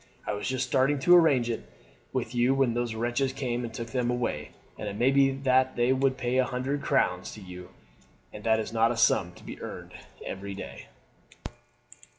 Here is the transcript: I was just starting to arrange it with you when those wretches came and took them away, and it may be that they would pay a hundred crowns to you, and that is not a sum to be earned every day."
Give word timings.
I 0.25 0.33
was 0.33 0.47
just 0.49 0.65
starting 0.65 0.97
to 1.01 1.15
arrange 1.15 1.47
it 1.47 1.61
with 2.11 2.33
you 2.33 2.55
when 2.55 2.73
those 2.73 2.95
wretches 2.95 3.31
came 3.33 3.63
and 3.63 3.71
took 3.71 3.89
them 3.89 4.09
away, 4.09 4.49
and 4.75 4.89
it 4.89 4.95
may 4.95 5.11
be 5.11 5.29
that 5.29 5.75
they 5.75 5.93
would 5.93 6.17
pay 6.17 6.37
a 6.39 6.43
hundred 6.43 6.81
crowns 6.81 7.31
to 7.35 7.39
you, 7.39 7.69
and 8.33 8.43
that 8.43 8.59
is 8.59 8.73
not 8.73 8.89
a 8.91 8.97
sum 8.97 9.31
to 9.33 9.43
be 9.43 9.61
earned 9.61 9.91
every 10.25 10.55
day." 10.55 10.87